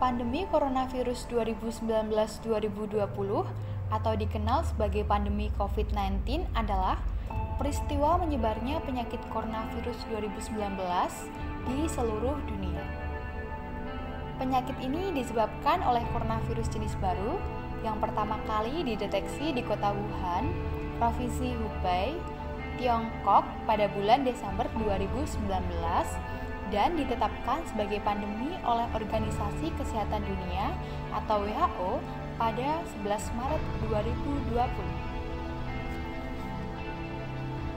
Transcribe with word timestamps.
Pandemi 0.00 0.48
coronavirus 0.48 1.28
2019-2020 1.28 3.04
atau 3.92 4.12
dikenal 4.16 4.64
sebagai 4.64 5.04
pandemi 5.04 5.52
COVID-19 5.60 6.48
adalah 6.56 6.96
peristiwa 7.60 8.16
menyebarnya 8.16 8.80
penyakit 8.80 9.20
coronavirus 9.28 10.00
2019 10.08 10.56
di 11.68 11.84
seluruh 11.84 12.32
dunia. 12.48 12.80
Penyakit 14.40 14.80
ini 14.80 15.12
disebabkan 15.12 15.84
oleh 15.84 16.00
coronavirus 16.16 16.72
jenis 16.72 16.96
baru 16.96 17.36
yang 17.84 18.00
pertama 18.00 18.40
kali 18.48 18.80
dideteksi 18.80 19.52
di 19.52 19.60
kota 19.60 19.92
Wuhan, 19.92 20.48
Provinsi 20.96 21.52
Hubei, 21.60 22.16
Tiongkok 22.80 23.44
pada 23.68 23.84
bulan 23.92 24.24
Desember 24.24 24.64
2019 24.80 25.44
dan 26.70 26.94
ditetapkan 26.94 27.66
sebagai 27.66 27.98
pandemi 28.06 28.54
oleh 28.62 28.86
Organisasi 28.94 29.74
Kesehatan 29.74 30.22
Dunia 30.22 30.74
atau 31.10 31.42
WHO 31.42 31.98
pada 32.38 32.80
11 33.02 33.36
Maret 33.36 33.62
2020. 33.90 35.10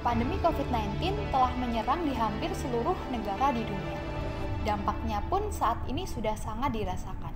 Pandemi 0.06 0.36
COVID-19 0.40 1.16
telah 1.32 1.54
menyerang 1.58 2.06
di 2.06 2.14
hampir 2.14 2.52
seluruh 2.54 2.96
negara 3.10 3.52
di 3.52 3.64
dunia. 3.66 4.00
Dampaknya 4.64 5.20
pun 5.28 5.52
saat 5.52 5.80
ini 5.92 6.08
sudah 6.08 6.36
sangat 6.40 6.72
dirasakan. 6.72 7.36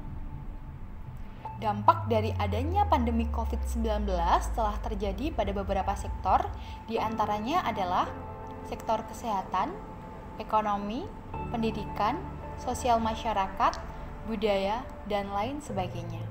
Dampak 1.57 2.05
dari 2.05 2.29
adanya 2.37 2.85
pandemi 2.85 3.25
COVID-19 3.33 4.05
telah 4.53 4.77
terjadi 4.83 5.33
pada 5.33 5.51
beberapa 5.57 5.95
sektor, 5.97 6.45
di 6.85 7.01
antaranya 7.01 7.65
adalah 7.65 8.05
sektor 8.69 9.01
kesehatan, 9.09 9.73
ekonomi, 10.37 11.05
pendidikan, 11.53 12.17
sosial 12.57 12.97
masyarakat, 12.97 13.77
budaya, 14.25 14.81
dan 15.05 15.29
lain 15.29 15.61
sebagainya. 15.61 16.21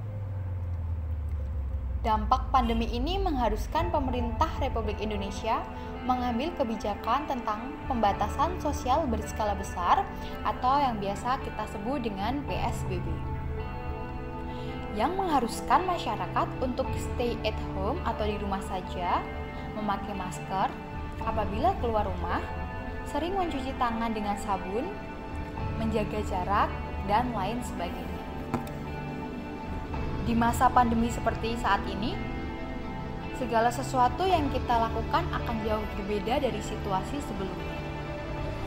Dampak 2.07 2.55
pandemi 2.55 2.87
ini 2.95 3.19
mengharuskan 3.19 3.91
pemerintah 3.91 4.47
Republik 4.63 5.03
Indonesia 5.03 5.59
mengambil 6.07 6.55
kebijakan 6.55 7.27
tentang 7.27 7.75
pembatasan 7.91 8.63
sosial 8.63 9.11
berskala 9.11 9.59
besar 9.59 10.07
atau 10.47 10.79
yang 10.79 11.03
biasa 11.03 11.43
kita 11.43 11.67
sebut 11.67 12.07
dengan 12.07 12.47
PSBB. 12.47 13.03
Yang 14.95 15.13
mengharuskan 15.19 15.83
masyarakat 15.83 16.47
untuk 16.63 16.87
stay 16.95 17.35
at 17.43 17.59
home 17.75 17.99
atau 18.07 18.23
di 18.23 18.39
rumah 18.39 18.63
saja, 18.71 19.19
memakai 19.75 20.15
masker 20.15 20.71
apabila 21.27 21.75
keluar 21.83 22.07
rumah, 22.07 22.39
sering 23.17 23.33
mencuci 23.33 23.73
tangan 23.81 24.13
dengan 24.13 24.37
sabun, 24.37 24.93
menjaga 25.81 26.21
jarak, 26.29 26.69
dan 27.09 27.33
lain 27.33 27.65
sebagainya. 27.65 28.25
Di 30.29 30.37
masa 30.37 30.69
pandemi 30.69 31.09
seperti 31.09 31.57
saat 31.57 31.81
ini, 31.89 32.13
segala 33.41 33.73
sesuatu 33.73 34.21
yang 34.29 34.53
kita 34.53 34.69
lakukan 34.69 35.25
akan 35.33 35.57
jauh 35.65 35.87
berbeda 35.97 36.45
dari 36.45 36.61
situasi 36.61 37.17
sebelumnya. 37.25 37.73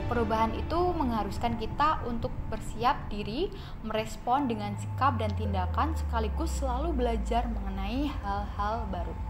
Perubahan 0.10 0.58
itu 0.58 0.98
mengharuskan 0.98 1.62
kita 1.62 2.02
untuk 2.10 2.34
bersiap 2.50 2.98
diri, 3.14 3.54
merespon 3.86 4.50
dengan 4.50 4.74
sikap 4.82 5.22
dan 5.22 5.30
tindakan, 5.38 5.94
sekaligus 5.94 6.50
selalu 6.58 6.98
belajar 6.98 7.46
mengenai 7.46 8.10
hal-hal 8.26 8.90
baru. 8.90 9.29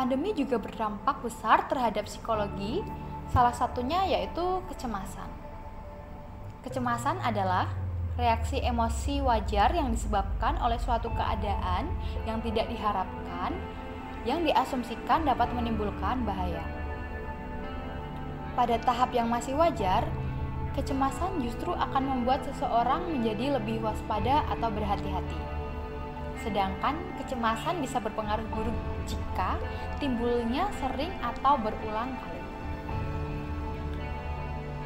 Pandemi 0.00 0.32
juga 0.32 0.56
berdampak 0.56 1.20
besar 1.20 1.68
terhadap 1.68 2.08
psikologi, 2.08 2.80
salah 3.36 3.52
satunya 3.52 4.00
yaitu 4.08 4.64
kecemasan. 4.72 5.28
Kecemasan 6.64 7.20
adalah 7.20 7.68
reaksi 8.16 8.64
emosi 8.64 9.20
wajar 9.20 9.76
yang 9.76 9.92
disebabkan 9.92 10.56
oleh 10.64 10.80
suatu 10.80 11.12
keadaan 11.12 11.92
yang 12.24 12.40
tidak 12.40 12.72
diharapkan 12.72 13.52
yang 14.24 14.40
diasumsikan 14.40 15.28
dapat 15.28 15.52
menimbulkan 15.52 16.24
bahaya. 16.24 16.64
Pada 18.56 18.80
tahap 18.80 19.12
yang 19.12 19.28
masih 19.28 19.52
wajar, 19.52 20.08
kecemasan 20.80 21.44
justru 21.44 21.76
akan 21.76 22.08
membuat 22.08 22.40
seseorang 22.48 23.04
menjadi 23.04 23.60
lebih 23.60 23.84
waspada 23.84 24.48
atau 24.48 24.72
berhati-hati. 24.72 25.60
Sedangkan 26.40 26.96
kecemasan 27.20 27.84
bisa 27.84 28.00
berpengaruh 28.00 28.48
buruk 28.48 28.76
jika 29.04 29.60
timbulnya 30.00 30.72
sering 30.80 31.12
atau 31.20 31.60
berulang 31.60 32.16
kali. 32.16 32.40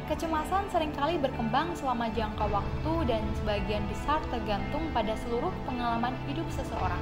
Kecemasan 0.05 0.69
sering 0.69 0.93
kali 0.93 1.17
berkembang 1.17 1.73
selama 1.73 2.11
jangka 2.13 2.45
waktu 2.45 2.93
dan 3.09 3.25
sebagian 3.41 3.81
besar 3.89 4.21
tergantung 4.29 4.85
pada 4.93 5.17
seluruh 5.25 5.49
pengalaman 5.65 6.13
hidup 6.29 6.45
seseorang. 6.53 7.01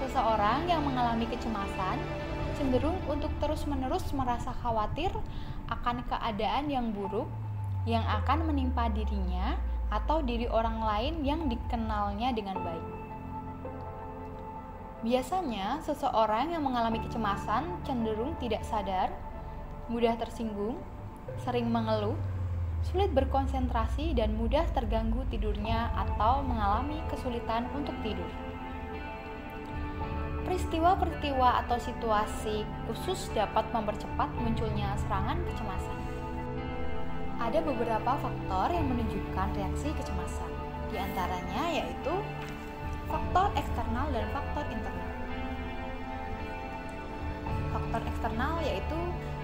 Seseorang 0.00 0.64
yang 0.64 0.80
mengalami 0.80 1.28
kecemasan 1.28 2.00
cenderung 2.56 2.96
untuk 3.12 3.28
terus-menerus 3.44 4.08
merasa 4.16 4.56
khawatir 4.64 5.12
akan 5.68 6.00
keadaan 6.08 6.72
yang 6.72 6.96
buruk 6.96 7.28
yang 7.84 8.04
akan 8.08 8.48
menimpa 8.48 8.88
dirinya 8.92 9.60
atau 9.92 10.24
diri 10.24 10.48
orang 10.48 10.80
lain 10.80 11.14
yang 11.26 11.44
dikenalnya 11.48 12.32
dengan 12.32 12.56
baik. 12.60 12.99
Biasanya, 15.00 15.80
seseorang 15.80 16.52
yang 16.52 16.60
mengalami 16.60 17.00
kecemasan 17.00 17.64
cenderung 17.88 18.36
tidak 18.36 18.60
sadar, 18.68 19.08
mudah 19.88 20.12
tersinggung, 20.20 20.76
sering 21.40 21.72
mengeluh, 21.72 22.20
sulit 22.84 23.08
berkonsentrasi, 23.16 24.12
dan 24.12 24.36
mudah 24.36 24.68
terganggu 24.76 25.24
tidurnya 25.32 25.88
atau 25.96 26.44
mengalami 26.44 27.00
kesulitan 27.08 27.64
untuk 27.72 27.96
tidur. 28.04 28.28
Peristiwa-peristiwa 30.44 31.64
atau 31.64 31.80
situasi 31.80 32.68
khusus 32.84 33.32
dapat 33.32 33.64
mempercepat 33.72 34.28
munculnya 34.36 35.00
serangan 35.00 35.40
kecemasan. 35.48 35.98
Ada 37.40 37.64
beberapa 37.64 38.20
faktor 38.20 38.68
yang 38.68 38.84
menunjukkan 38.84 39.48
reaksi 39.56 39.96
kecemasan, 39.96 40.50
di 40.92 41.00
antaranya 41.00 41.72
yaitu 41.72 42.12
faktor 43.10 43.46
eksternal 43.58 44.06
dan 44.14 44.24
faktor 44.30 44.64
internal. 44.70 45.08
Faktor 47.70 48.02
eksternal 48.06 48.54
yaitu 48.62 48.98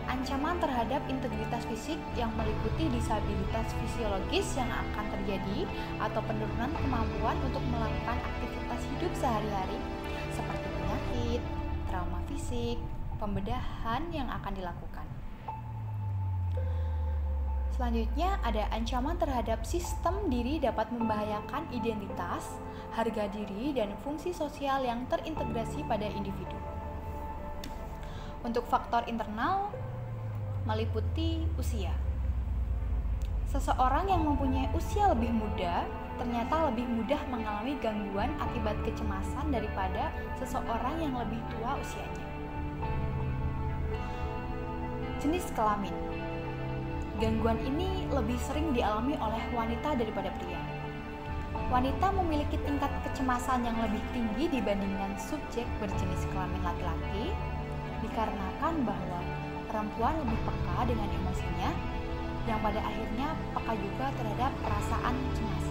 ancaman 0.07 0.57
terhadap 0.63 1.03
integritas 1.11 1.67
fisik 1.67 1.99
yang 2.15 2.31
meliputi 2.39 2.87
disabilitas 2.95 3.75
fisiologis 3.83 4.47
yang 4.55 4.71
akan 4.71 5.07
terjadi 5.19 5.67
atau 5.99 6.23
penurunan 6.23 6.71
kemampuan 6.79 7.37
untuk 7.43 7.63
melakukan 7.67 8.19
aktivitas 8.23 8.81
hidup 8.95 9.13
sehari-hari 9.19 9.79
seperti 10.31 10.67
penyakit, 10.71 11.41
trauma 11.91 12.23
fisik, 12.31 12.79
pembedahan 13.19 14.03
yang 14.15 14.31
akan 14.31 14.55
dilakukan. 14.55 15.16
Selanjutnya 17.77 18.41
ada 18.41 18.73
ancaman 18.73 19.21
terhadap 19.21 19.61
sistem 19.69 20.33
diri 20.33 20.57
dapat 20.57 20.89
membahayakan 20.97 21.69
identitas, 21.77 22.57
harga 22.97 23.29
diri, 23.29 23.77
dan 23.77 23.93
fungsi 24.01 24.33
sosial 24.33 24.81
yang 24.81 25.05
terintegrasi 25.13 25.85
pada 25.85 26.09
individu. 26.09 26.57
Untuk 28.41 28.65
faktor 28.65 29.05
internal, 29.05 29.69
meliputi 30.65 31.45
usia. 31.61 31.93
Seseorang 33.53 34.09
yang 34.09 34.25
mempunyai 34.25 34.73
usia 34.73 35.13
lebih 35.13 35.37
muda 35.37 35.85
ternyata 36.17 36.73
lebih 36.73 36.89
mudah 36.89 37.21
mengalami 37.29 37.77
gangguan 37.85 38.33
akibat 38.41 38.73
kecemasan 38.89 39.53
daripada 39.53 40.09
seseorang 40.41 40.97
yang 40.97 41.13
lebih 41.13 41.37
tua 41.53 41.77
usianya. 41.77 42.25
Jenis 45.21 45.53
kelamin 45.53 46.06
Gangguan 47.17 47.57
ini 47.65 48.05
lebih 48.13 48.37
sering 48.45 48.77
dialami 48.77 49.17
oleh 49.17 49.41
wanita 49.57 49.97
daripada 49.97 50.29
pria. 50.37 50.61
Wanita 51.73 52.13
memiliki 52.13 52.61
tingkat 52.61 52.93
kecemasan 53.09 53.65
yang 53.65 53.73
lebih 53.81 54.05
tinggi 54.13 54.53
dibandingkan 54.53 55.17
subjek 55.17 55.65
berjenis 55.81 56.29
kelamin 56.29 56.61
laki-laki 56.61 57.33
dikarenakan 58.05 58.85
bahwa 58.85 59.21
perempuan 59.65 60.13
lebih 60.29 60.37
peka 60.45 60.79
dengan 60.85 61.09
emosinya 61.09 61.71
yang 62.45 62.61
pada 62.61 62.85
akhirnya 62.85 63.29
peka 63.57 63.73
juga 63.81 64.07
terhadap 64.21 64.53
perasaan 64.61 65.15
cemas. 65.33 65.67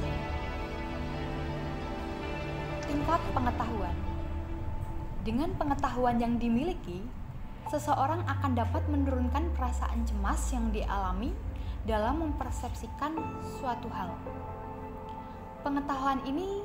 Tingkat 2.90 3.22
pengetahuan 3.38 3.98
Dengan 5.26 5.50
pengetahuan 5.58 6.22
yang 6.22 6.38
dimiliki, 6.38 7.02
seseorang 7.70 8.22
akan 8.30 8.52
dapat 8.54 8.86
menurunkan 8.90 9.50
perasaan 9.58 10.06
cemas 10.06 10.42
yang 10.54 10.70
dialami 10.70 11.34
dalam 11.86 12.22
mempersepsikan 12.22 13.18
suatu 13.58 13.90
hal. 13.94 14.14
Pengetahuan 15.66 16.22
ini 16.30 16.62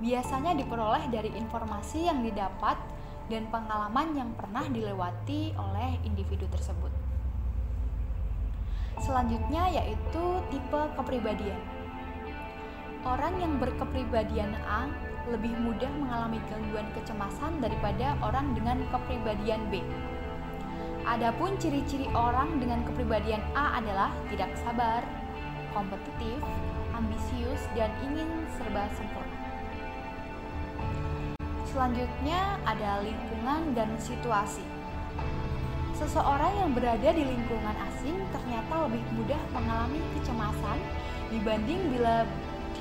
biasanya 0.00 0.52
diperoleh 0.52 1.08
dari 1.08 1.32
informasi 1.32 2.04
yang 2.04 2.20
didapat 2.20 2.76
dan 3.32 3.48
pengalaman 3.48 4.12
yang 4.12 4.30
pernah 4.36 4.64
dilewati 4.68 5.56
oleh 5.56 5.98
individu 6.04 6.44
tersebut. 6.52 6.92
Selanjutnya 9.00 9.68
yaitu 9.72 10.24
tipe 10.52 10.82
kepribadian. 10.96 11.60
Orang 13.04 13.38
yang 13.38 13.60
berkepribadian 13.60 14.56
A 14.66 14.88
lebih 15.28 15.52
mudah 15.58 15.90
mengalami 15.90 16.38
gangguan 16.46 16.86
kecemasan 16.94 17.58
daripada 17.58 18.14
orang 18.22 18.54
dengan 18.54 18.82
kepribadian 18.88 19.68
B. 19.68 19.82
Adapun 21.06 21.54
ciri-ciri 21.62 22.10
orang 22.18 22.58
dengan 22.58 22.82
kepribadian 22.82 23.38
A 23.54 23.78
adalah 23.78 24.10
tidak 24.26 24.50
sabar, 24.58 25.06
kompetitif, 25.70 26.42
ambisius, 26.90 27.62
dan 27.78 27.94
ingin 28.02 28.26
serba 28.58 28.90
sempurna. 28.98 29.38
Selanjutnya 31.70 32.58
ada 32.66 33.06
lingkungan 33.06 33.70
dan 33.78 33.94
situasi. 34.02 34.66
Seseorang 35.94 36.52
yang 36.58 36.70
berada 36.74 37.14
di 37.14 37.22
lingkungan 37.22 37.76
asing 37.86 38.18
ternyata 38.34 38.90
lebih 38.90 39.06
mudah 39.14 39.40
mengalami 39.54 40.02
kecemasan 40.18 40.78
dibanding 41.30 41.86
bila 41.94 42.26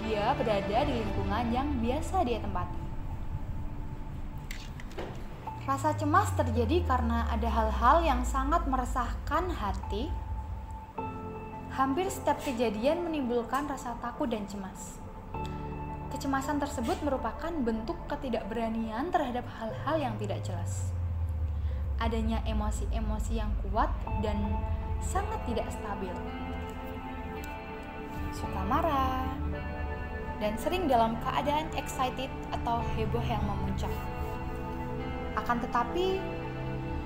dia 0.02 0.34
berada 0.34 0.80
di 0.82 0.94
lingkungan 0.98 1.46
yang 1.54 1.70
biasa 1.78 2.26
dia 2.26 2.42
tempati. 2.42 2.85
Rasa 5.66 5.98
cemas 5.98 6.30
terjadi 6.38 6.86
karena 6.86 7.26
ada 7.26 7.50
hal-hal 7.50 8.06
yang 8.06 8.22
sangat 8.22 8.70
meresahkan 8.70 9.50
hati. 9.50 10.14
Hampir 11.74 12.06
setiap 12.06 12.38
kejadian 12.46 13.02
menimbulkan 13.02 13.66
rasa 13.66 13.98
takut 13.98 14.30
dan 14.30 14.46
cemas. 14.46 15.02
Kecemasan 16.14 16.62
tersebut 16.62 17.02
merupakan 17.02 17.50
bentuk 17.50 17.98
ketidakberanian 18.06 19.10
terhadap 19.10 19.50
hal-hal 19.58 19.98
yang 19.98 20.14
tidak 20.22 20.46
jelas. 20.46 20.94
Adanya 21.98 22.46
emosi-emosi 22.46 23.34
yang 23.34 23.50
kuat 23.66 23.90
dan 24.22 24.38
sangat 25.02 25.42
tidak 25.50 25.66
stabil. 25.74 26.14
Suka 28.38 28.62
marah, 28.70 29.34
dan 30.38 30.54
sering 30.62 30.86
dalam 30.86 31.18
keadaan 31.26 31.74
excited 31.74 32.30
atau 32.54 32.86
heboh 32.94 33.26
yang 33.26 33.42
memuncak 33.50 33.90
akan 35.46 35.62
tetapi, 35.62 36.18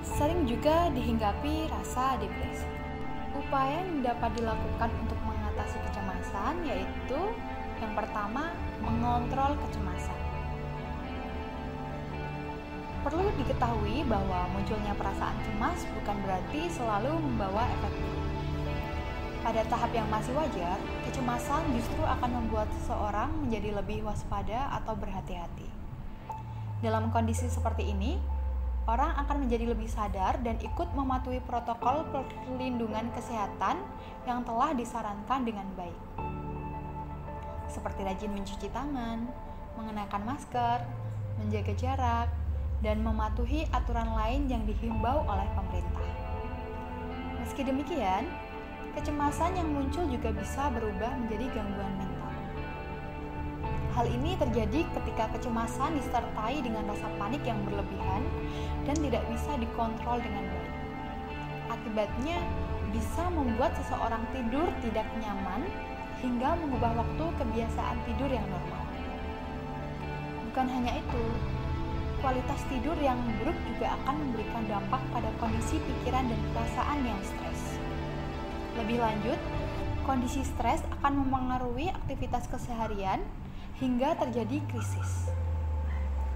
sering 0.00 0.48
juga 0.48 0.88
dihinggapi 0.96 1.68
rasa 1.68 2.16
depresi. 2.16 2.64
Upaya 3.36 3.84
yang 3.84 4.00
dapat 4.00 4.32
dilakukan 4.32 4.88
untuk 5.04 5.20
mengatasi 5.28 5.76
kecemasan 5.84 6.64
yaitu 6.64 7.20
yang 7.84 7.92
pertama, 7.92 8.56
mengontrol 8.80 9.60
kecemasan. 9.68 10.16
Perlu 13.04 13.28
diketahui 13.44 14.08
bahwa 14.08 14.48
munculnya 14.56 14.96
perasaan 14.96 15.36
cemas 15.44 15.84
bukan 16.00 16.16
berarti 16.24 16.72
selalu 16.72 17.12
membawa 17.20 17.68
efek 17.76 17.92
buruk. 17.92 18.28
Pada 19.44 19.68
tahap 19.68 19.92
yang 19.92 20.08
masih 20.08 20.32
wajar, 20.32 20.80
kecemasan 21.04 21.76
justru 21.76 22.00
akan 22.08 22.40
membuat 22.40 22.72
seseorang 22.80 23.28
menjadi 23.44 23.76
lebih 23.76 24.00
waspada 24.00 24.72
atau 24.80 24.96
berhati-hati. 24.96 25.79
Dalam 26.80 27.12
kondisi 27.12 27.44
seperti 27.52 27.92
ini, 27.92 28.16
orang 28.88 29.12
akan 29.20 29.44
menjadi 29.44 29.68
lebih 29.68 29.84
sadar 29.84 30.40
dan 30.40 30.56
ikut 30.64 30.88
mematuhi 30.96 31.44
protokol 31.44 32.08
perlindungan 32.08 33.12
kesehatan 33.12 33.84
yang 34.24 34.40
telah 34.48 34.72
disarankan 34.72 35.44
dengan 35.44 35.68
baik. 35.76 36.00
Seperti 37.68 38.00
rajin 38.00 38.32
mencuci 38.32 38.72
tangan, 38.72 39.28
mengenakan 39.76 40.22
masker, 40.24 40.80
menjaga 41.36 41.72
jarak, 41.76 42.28
dan 42.80 43.04
mematuhi 43.04 43.68
aturan 43.76 44.16
lain 44.16 44.48
yang 44.48 44.64
dihimbau 44.64 45.28
oleh 45.28 45.46
pemerintah. 45.52 46.08
Meski 47.44 47.60
demikian, 47.60 48.24
kecemasan 48.96 49.52
yang 49.52 49.68
muncul 49.68 50.08
juga 50.08 50.32
bisa 50.32 50.72
berubah 50.72 51.12
menjadi 51.20 51.60
gangguan 51.60 51.92
mental 52.00 52.09
Hal 54.00 54.08
ini 54.16 54.32
terjadi 54.32 54.80
ketika 54.96 55.28
kecemasan 55.36 55.92
disertai 55.92 56.64
dengan 56.64 56.88
rasa 56.88 57.04
panik 57.20 57.44
yang 57.44 57.60
berlebihan 57.68 58.24
dan 58.88 58.96
tidak 58.96 59.20
bisa 59.28 59.52
dikontrol 59.60 60.16
dengan 60.24 60.40
baik. 60.40 60.72
Akibatnya, 61.68 62.40
bisa 62.96 63.28
membuat 63.28 63.76
seseorang 63.76 64.24
tidur 64.32 64.72
tidak 64.80 65.04
nyaman 65.20 65.68
hingga 66.24 66.48
mengubah 66.64 66.96
waktu 66.96 67.24
kebiasaan 67.44 68.00
tidur 68.08 68.32
yang 68.32 68.48
normal. 68.48 68.88
Bukan 70.48 70.66
hanya 70.80 70.96
itu, 70.96 71.24
kualitas 72.24 72.60
tidur 72.72 72.96
yang 73.04 73.20
buruk 73.36 73.58
juga 73.68 74.00
akan 74.00 74.16
memberikan 74.16 74.64
dampak 74.64 75.02
pada 75.12 75.28
kondisi 75.36 75.76
pikiran 75.76 76.24
dan 76.24 76.40
perasaan 76.56 77.04
yang 77.04 77.20
stres. 77.20 77.76
Lebih 78.80 78.96
lanjut, 78.96 79.36
kondisi 80.08 80.40
stres 80.40 80.80
akan 80.88 81.20
mempengaruhi 81.20 81.92
aktivitas 81.92 82.48
keseharian 82.48 83.20
hingga 83.80 84.12
terjadi 84.20 84.60
krisis. 84.68 85.32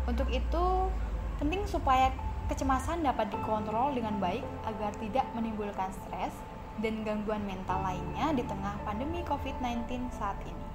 Untuk 0.08 0.28
itu, 0.32 0.88
penting 1.36 1.64
supaya 1.68 2.08
kecemasan 2.48 3.04
dapat 3.04 3.28
dikontrol 3.32 3.92
dengan 3.92 4.16
baik 4.20 4.44
agar 4.64 4.92
tidak 4.96 5.28
menimbulkan 5.36 5.92
stres 5.92 6.32
dan 6.80 7.04
gangguan 7.04 7.44
mental 7.44 7.84
lainnya 7.84 8.32
di 8.34 8.42
tengah 8.48 8.74
pandemi 8.82 9.20
COVID-19 9.28 10.08
saat 10.12 10.36
ini. 10.44 10.66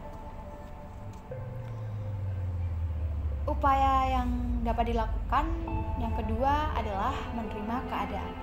Upaya 3.50 4.14
yang 4.14 4.30
dapat 4.62 4.94
dilakukan 4.94 5.46
yang 5.98 6.14
kedua 6.14 6.70
adalah 6.78 7.18
menerima 7.34 7.76
keadaan. 7.90 8.36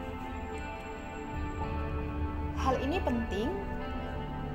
Hal 2.58 2.75
ini 2.82 2.99
penting 2.99 3.49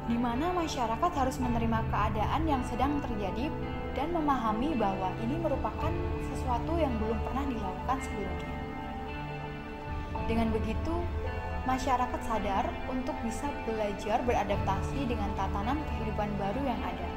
di 0.10 0.18
mana 0.18 0.50
masyarakat 0.56 1.12
harus 1.14 1.38
menerima 1.38 1.86
keadaan 1.94 2.42
yang 2.50 2.64
sedang 2.66 2.98
terjadi 3.06 3.54
dan 3.94 4.10
memahami 4.16 4.74
bahwa 4.74 5.14
ini 5.22 5.38
merupakan 5.38 5.92
sesuatu 6.32 6.74
yang 6.80 6.94
belum 6.98 7.20
pernah 7.22 7.46
dilakukan 7.46 7.98
sebelumnya. 8.02 8.50
Dengan 10.26 10.48
begitu, 10.50 10.96
masyarakat 11.70 12.22
sadar 12.26 12.66
untuk 12.90 13.14
bisa 13.22 13.46
belajar 13.70 14.24
beradaptasi 14.26 15.06
dengan 15.06 15.30
tatanan 15.38 15.78
kehidupan 15.86 16.30
baru 16.42 16.62
yang 16.66 16.82
ada. 16.82 17.10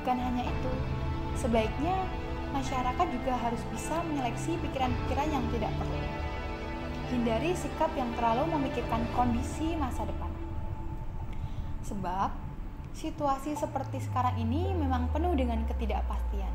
Bukan 0.00 0.16
hanya 0.16 0.48
itu, 0.48 0.72
sebaiknya 1.36 2.08
masyarakat 2.56 3.06
juga 3.12 3.34
harus 3.36 3.60
bisa 3.68 4.00
menyeleksi 4.08 4.56
pikiran-pikiran 4.64 5.28
yang 5.28 5.44
tidak 5.52 5.72
perlu. 5.76 6.00
Hindari 7.10 7.52
sikap 7.58 7.90
yang 7.98 8.08
terlalu 8.14 8.48
memikirkan 8.54 9.02
kondisi 9.12 9.74
masa 9.76 10.06
depan. 10.06 10.29
Sebab 11.90 12.30
situasi 12.94 13.58
seperti 13.58 13.98
sekarang 13.98 14.38
ini 14.38 14.70
memang 14.78 15.10
penuh 15.10 15.34
dengan 15.34 15.66
ketidakpastian. 15.66 16.54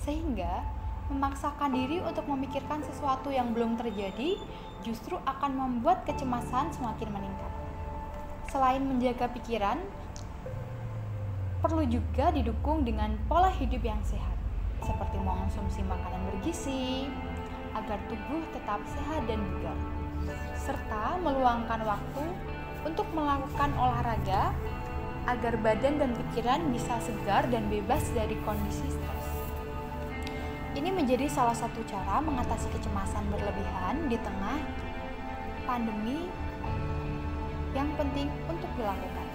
Sehingga 0.00 0.64
memaksakan 1.12 1.70
diri 1.70 2.02
untuk 2.02 2.26
memikirkan 2.26 2.82
sesuatu 2.82 3.30
yang 3.30 3.54
belum 3.54 3.78
terjadi 3.78 4.40
justru 4.82 5.14
akan 5.22 5.52
membuat 5.54 6.02
kecemasan 6.08 6.72
semakin 6.74 7.08
meningkat. 7.12 7.52
Selain 8.50 8.82
menjaga 8.82 9.30
pikiran, 9.30 9.78
perlu 11.62 11.82
juga 11.86 12.30
didukung 12.30 12.86
dengan 12.86 13.14
pola 13.26 13.50
hidup 13.50 13.82
yang 13.82 13.98
sehat, 14.06 14.34
seperti 14.82 15.18
mengonsumsi 15.18 15.82
makanan 15.82 16.22
bergizi 16.30 17.10
agar 17.74 17.98
tubuh 18.06 18.42
tetap 18.54 18.80
sehat 18.86 19.26
dan 19.26 19.42
bugar, 19.42 19.78
serta 20.56 21.18
meluangkan 21.20 21.82
waktu 21.84 22.24
untuk 22.86 23.10
melakukan 23.10 23.74
olahraga 23.74 24.54
agar 25.26 25.58
badan 25.58 25.98
dan 25.98 26.14
pikiran 26.14 26.62
bisa 26.70 27.02
segar 27.02 27.50
dan 27.50 27.66
bebas 27.66 28.06
dari 28.14 28.38
kondisi 28.46 28.86
stres. 28.86 29.26
Ini 30.78 30.94
menjadi 30.94 31.26
salah 31.26 31.56
satu 31.56 31.82
cara 31.90 32.22
mengatasi 32.22 32.70
kecemasan 32.70 33.26
berlebihan 33.34 34.06
di 34.06 34.14
tengah 34.22 34.62
pandemi 35.66 36.30
yang 37.74 37.90
penting 37.98 38.30
untuk 38.46 38.70
dilakukan. 38.78 39.26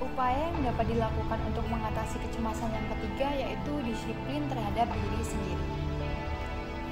Upaya 0.00 0.48
yang 0.56 0.72
dapat 0.72 0.96
dilakukan 0.96 1.40
untuk 1.44 1.66
mengatasi 1.68 2.16
kecemasan 2.24 2.72
yang 2.72 2.86
ketiga 2.96 3.28
yaitu 3.36 3.72
disiplin 3.84 4.48
terhadap 4.48 4.88
diri 4.88 5.24
sendiri. 5.28 5.79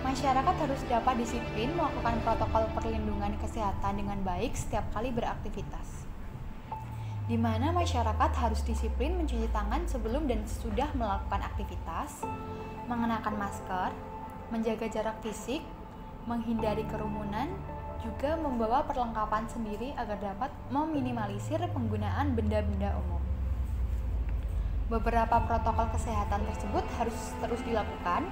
Masyarakat 0.09 0.57
harus 0.65 0.81
dapat 0.89 1.21
disiplin 1.21 1.69
melakukan 1.77 2.17
protokol 2.25 2.65
perlindungan 2.73 3.37
kesehatan 3.45 4.01
dengan 4.01 4.17
baik 4.25 4.57
setiap 4.57 4.89
kali 4.97 5.13
beraktivitas. 5.13 6.09
Di 7.29 7.37
mana 7.37 7.77
masyarakat 7.77 8.33
harus 8.41 8.65
disiplin 8.65 9.21
mencuci 9.21 9.53
tangan 9.53 9.85
sebelum 9.85 10.25
dan 10.25 10.49
sesudah 10.49 10.97
melakukan 10.97 11.45
aktivitas, 11.45 12.25
mengenakan 12.89 13.37
masker, 13.37 13.93
menjaga 14.49 14.89
jarak 14.89 15.21
fisik, 15.21 15.61
menghindari 16.25 16.89
kerumunan, 16.89 17.53
juga 18.01 18.33
membawa 18.41 18.89
perlengkapan 18.89 19.45
sendiri 19.45 19.93
agar 19.93 20.17
dapat 20.25 20.49
meminimalisir 20.73 21.61
penggunaan 21.77 22.33
benda-benda 22.33 22.97
umum. 22.97 23.28
Beberapa 24.89 25.37
protokol 25.45 25.85
kesehatan 25.93 26.49
tersebut 26.49 26.81
harus 26.97 27.37
terus 27.45 27.61
dilakukan 27.69 28.25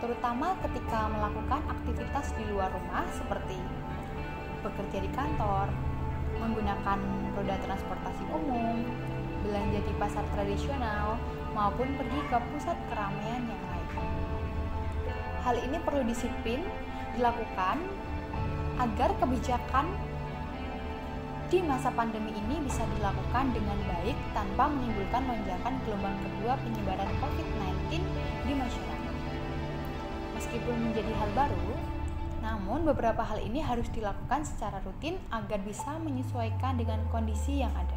terutama 0.00 0.56
ketika 0.64 1.04
melakukan 1.04 1.60
aktivitas 1.68 2.32
di 2.32 2.48
luar 2.48 2.72
rumah 2.72 3.04
seperti 3.12 3.60
bekerja 4.64 5.04
di 5.04 5.10
kantor, 5.12 5.68
menggunakan 6.40 6.98
roda 7.36 7.56
transportasi 7.60 8.24
umum, 8.32 8.88
belanja 9.44 9.84
di 9.84 9.92
pasar 10.00 10.24
tradisional, 10.32 11.20
maupun 11.52 11.92
pergi 12.00 12.20
ke 12.24 12.38
pusat 12.56 12.78
keramaian 12.88 13.44
yang 13.44 13.62
lain. 13.68 13.88
Hal 15.44 15.60
ini 15.60 15.76
perlu 15.84 16.08
disiplin 16.08 16.64
dilakukan 17.20 17.84
agar 18.80 19.12
kebijakan 19.20 19.92
di 21.48 21.64
masa 21.64 21.88
pandemi 21.88 22.28
ini 22.36 22.60
bisa 22.60 22.84
dilakukan 22.92 23.56
dengan 23.56 23.80
baik 23.88 24.16
tanpa 24.36 24.68
menimbulkan 24.68 25.24
lonjakan 25.24 25.80
gelombang 25.88 26.16
kedua 26.20 26.60
penyebaran 26.60 27.08
COVID-19 27.24 28.04
di 28.44 28.52
masyarakat. 28.52 29.14
Meskipun 30.36 30.76
menjadi 30.76 31.08
hal 31.16 31.30
baru, 31.32 31.72
namun 32.44 32.84
beberapa 32.84 33.24
hal 33.24 33.40
ini 33.40 33.64
harus 33.64 33.88
dilakukan 33.96 34.44
secara 34.44 34.84
rutin 34.84 35.16
agar 35.32 35.56
bisa 35.64 35.96
menyesuaikan 36.04 36.76
dengan 36.76 37.00
kondisi 37.08 37.64
yang 37.64 37.72
ada. 37.72 37.96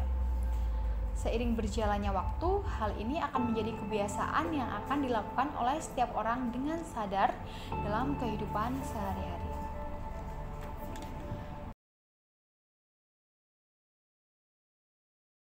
Seiring 1.12 1.52
berjalannya 1.52 2.08
waktu, 2.08 2.50
hal 2.80 2.96
ini 2.96 3.20
akan 3.20 3.52
menjadi 3.52 3.76
kebiasaan 3.84 4.48
yang 4.48 4.66
akan 4.80 5.04
dilakukan 5.04 5.52
oleh 5.60 5.76
setiap 5.76 6.08
orang 6.16 6.48
dengan 6.56 6.80
sadar 6.88 7.36
dalam 7.84 8.16
kehidupan 8.16 8.80
sehari-hari. 8.80 9.41